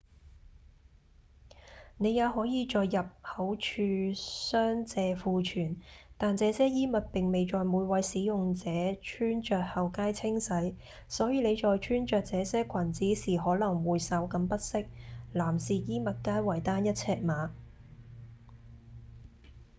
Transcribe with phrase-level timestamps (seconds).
[1.97, 3.83] 您也可以在入口處
[4.15, 5.77] 商借庫存
[6.17, 8.65] 但這些衣物並未在每位使用者
[9.03, 10.75] 穿著後皆清洗
[11.07, 14.87] 所以您在穿著這些裙子時可能會稍感不適
[15.33, 17.51] 男士衣物皆為單一尺碼！